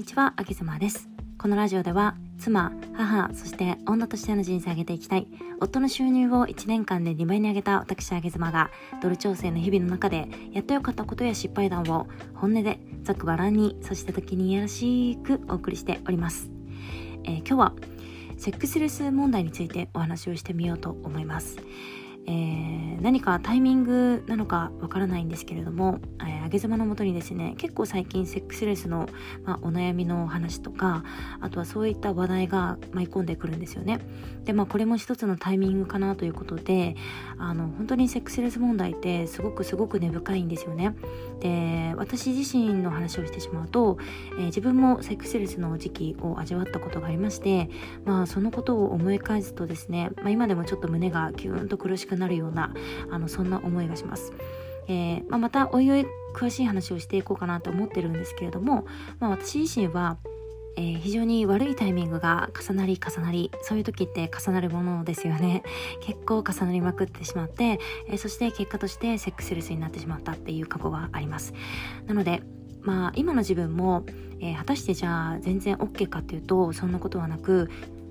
[0.00, 1.10] にちは、あげずまです。
[1.36, 5.28] このラジオでは、妻、母、そして女としての人生を上げていきたい。
[5.60, 8.70] 夫の収入を1年間で2倍に上げた私、あげずまが、
[9.02, 16.50] ドル調整の日々の中で、やってよかったことや失敗談を、本音で、ざくばらんに、そして時にいやらしくお送りしております。
[17.24, 17.74] えー、今日は、
[18.38, 21.58] セックスレス問題についてお話をしてみようと思います。
[22.26, 29.08] えー、何かタイミングなのかわからないんですけれども、えー、上げ妻のもとにですね結構最近セックスレスの、
[29.44, 31.04] まあ、お悩みの話とか
[31.40, 34.00] あとはそういった話題が舞い込んでくるんですよね。
[34.44, 36.96] でまあこれも一つのタイミングかなということで
[37.38, 40.94] あの本当にセックスレス問題ってすごくすごく根深いんですよね。
[41.40, 43.98] で私自身の話をしてしまうと、
[44.38, 47.70] えー、自分もセックスレスの時期を味わったことがありまして
[48.04, 52.72] まあそのことを思い返すとですね、まあ、今でもちょっと胸がキューンと苦しくなるような
[53.10, 54.32] あのそんな思いがします。
[54.88, 58.86] えーまあ、またおいおい詳しい話をしていこうかなと思ってるんですけれども、
[59.20, 60.16] まあ、私自身は
[60.76, 65.62] えー、非常に悪いタイミングが重なり重なりそういう時って重なるものですよね
[66.00, 71.52] 結構重なりまくってしまって、えー、そして結果としてセックスレスになってしまったっていう過去があります
[72.06, 72.42] なので
[72.82, 74.04] まあ今の自分も、
[74.40, 77.68] えー、果たしてじゃあ全然 OK かっていうとそんなことはなく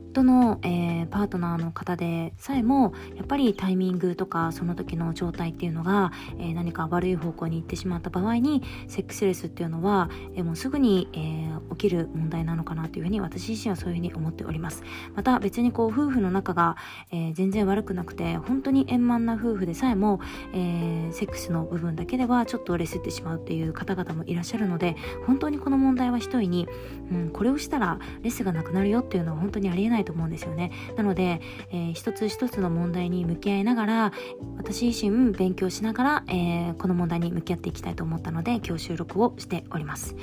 [0.10, 14.84] との、えー、パートナーの方でさえもやっぱりタイミングとかその時の状態っていうのが、えー、何か悪い方向に行ってしまった場合にセックスレスっていうのは、えー、もうすぐに、え起きる問題なのかなというふうに私自身はそういうふうに思っております。
[15.16, 16.78] また別にこう夫婦の仲が、
[17.12, 20.20] え全然悪くなくて本当に円満な夫婦でさえも、
[20.54, 26.68] えセックスの部分だけではちょっとレスってしまうっていう方々もいらっしゃるので本当にこの問題は一重に、
[27.12, 30.72] うん、これをしたらレスがなくなるよっていうのは本当にありえないと思うんですよね。
[30.96, 34.14] なので、えー、一つ一つの問題に向き合いながら
[34.58, 40.16] 私自身勉強しながら、えー、この問題に向き合っていきたいと思ったので今日収録をしております、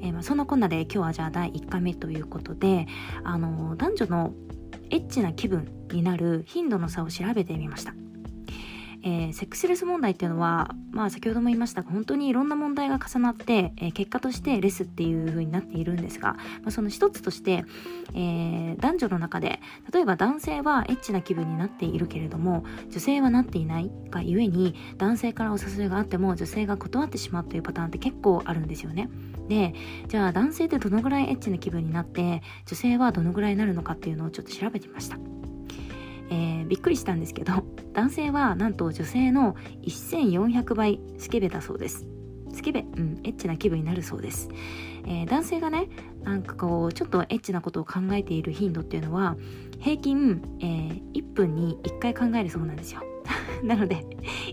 [0.00, 2.86] えー、まあ、そんなこんなで今日はじゃあ第1回目ということで
[3.24, 4.34] あの男女の
[4.90, 7.94] エッチな気分になる頻度の差を調べてみました。
[9.02, 17.64] えー、セックスレス問題っていうのは、まあ、先ほども言いましたが本当にいろんな問題が重なって、えー、結果としてレスっていう風になっているんですが、まあ、その一つとして、
[18.14, 19.60] えー、男女の中で
[19.92, 29.08] 例えば男性はエッチな気分になっているけれども女性はなっていないがゆえに男性からお誘いがあっても女性が断ってしまうというパターンって結構あるんですよね。
[29.48, 29.74] で
[30.08, 35.39] じゃあ男性ってどのぐらいエッチな気分になって女性はどのぐらいになるのかっていうのをちょっと調べてみました。
[36.30, 37.52] えー、びっくりしたんですけど
[37.92, 42.06] 男性はなんと女性の1400倍スケベだそうです。
[42.52, 44.48] スケベ、うん、エッチな気分になるそうです、
[45.06, 45.88] えー、男性がね
[46.24, 49.36] なんかこうちょっとエッチなことを考えている頻度っていうのは
[49.78, 53.02] 平均、えー、1分に1回考えるそうなんですよ。
[53.62, 54.04] なので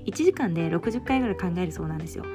[0.05, 2.25] 1時間で60回ぐらい考えるそうなんですよ。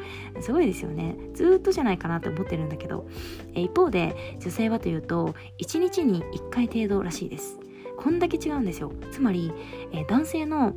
[0.41, 1.16] すごいですよね。
[1.34, 3.06] ずっとじゃないかなって思ってるんだけど、
[3.54, 7.59] えー、一方で女性はというと1日に1回程度らしいです。
[7.97, 8.92] こんだけ違うんですよ。
[9.10, 9.53] つまり、
[9.92, 10.75] えー、男性の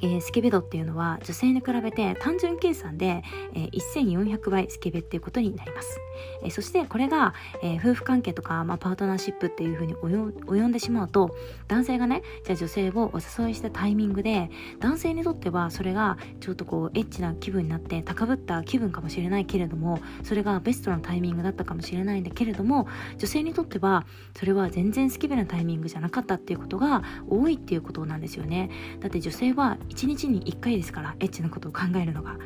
[0.00, 3.22] えー、スケベ度っていうのは女性に比べて単純計算で、
[3.54, 5.98] えー、1400倍スケベっていうことになります、
[6.42, 11.34] えー、そしてこれが、えー、夫婦関係とか、まあ、パートナーシップっていうふうに及んでしまうと
[11.68, 28.70] 男性がねじゃあ女性をお誘いしたタイミングで男性にとってはそれがちょっとこうエッチな気分になって高ぶった気分かもしれないけれどもそれがベストなタイミングだったかもしれないんだけれども女性にとってはそれは全然スケベなタイミングじゃなかったっていうことが多いっていうことなんですよね。
[29.00, 32.36] だって女性は1日に1回ですからエッチなことを考えるのが。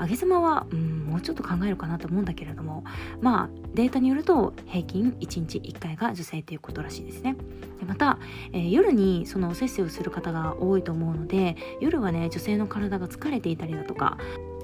[0.00, 2.84] 上げ妻は、うん、もうちょっと考えるかなと思うんだけれども。
[3.20, 7.36] まあデータによると平均1日1回が女性ということらしいですね。
[7.78, 8.18] でまた、
[8.52, 14.16] えー、夜にそのおせっせをする方が多いと思うので夜はね女性の体が疲れていたりだとか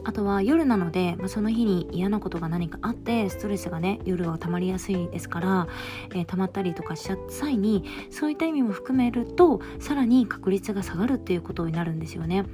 [0.07, 5.67] あとは夜なので、まあ、その日に嫌なことが何かあってストレスがね夜は溜まりやすいですから、
[6.15, 12.45] えー、溜まったりとかした際にそういった意味も含めるとさらに確率が下がるっていうことになるんですよね。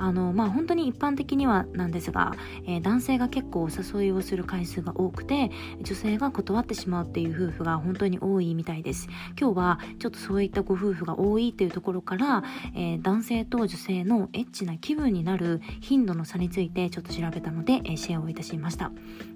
[0.00, 2.32] あのまあ本当に一般的にはなんですが、
[2.66, 5.50] えー、男性が結構お誘いをする回数が多くて
[5.82, 9.08] 女性が断ってしまうっていう夫婦が本当に多いみたいです。
[9.38, 12.42] 今日はちょっとそういったご夫婦が多いっていうところから、
[12.74, 18.90] えー、男性と女性のエッチな気分になる頻度の差についてちょっと調べたので、えー、シェアをいたしました、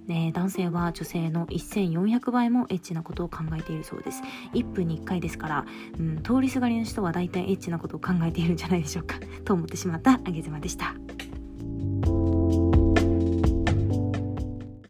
[0.07, 4.23] ね、男性は女性の1400倍もエッチなことを考えているそうです
[4.53, 5.67] 1分に1回ですから、
[5.99, 10.95] うん、通りすがりの人は大体エッチなことを考えているんじゃないでしょうかと思ってしまったあげずまでした。